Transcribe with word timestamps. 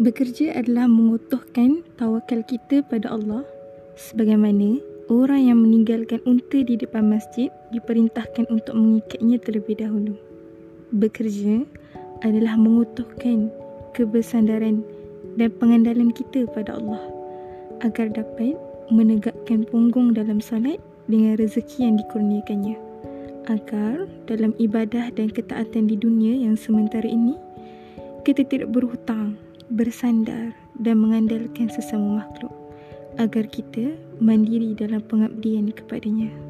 Bekerja 0.00 0.56
adalah 0.56 0.88
mengutuhkan 0.88 1.84
tawakal 2.00 2.40
kita 2.48 2.80
pada 2.88 3.12
Allah 3.12 3.44
sebagaimana 4.00 4.80
orang 5.12 5.52
yang 5.52 5.60
meninggalkan 5.60 6.24
unta 6.24 6.64
di 6.64 6.80
depan 6.80 7.04
masjid 7.04 7.52
diperintahkan 7.68 8.48
untuk 8.48 8.80
mengikatnya 8.80 9.36
terlebih 9.44 9.76
dahulu. 9.76 10.16
Bekerja 10.96 11.68
adalah 12.24 12.56
mengutuhkan 12.56 13.52
kebersandaran 13.92 14.80
dan 15.36 15.52
pengandalan 15.60 16.16
kita 16.16 16.48
pada 16.48 16.80
Allah 16.80 17.04
agar 17.84 18.08
dapat 18.08 18.56
menegakkan 18.88 19.68
punggung 19.68 20.16
dalam 20.16 20.40
salat 20.40 20.80
dengan 21.12 21.36
rezeki 21.36 21.92
yang 21.92 22.00
dikurniakannya 22.00 22.80
agar 23.52 24.08
dalam 24.24 24.56
ibadah 24.56 25.12
dan 25.12 25.28
ketaatan 25.28 25.92
di 25.92 26.00
dunia 26.00 26.40
yang 26.40 26.56
sementara 26.56 27.04
ini 27.04 27.36
kita 28.24 28.48
tidak 28.48 28.72
berhutang 28.72 29.36
bersandar 29.70 30.50
dan 30.82 30.98
mengandalkan 30.98 31.70
sesama 31.70 32.26
makhluk 32.26 32.50
agar 33.22 33.46
kita 33.46 33.94
mandiri 34.18 34.74
dalam 34.74 34.98
pengabdian 35.06 35.70
kepadanya. 35.70 36.49